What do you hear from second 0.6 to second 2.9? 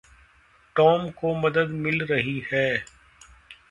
Tom को मदद मिल रही है।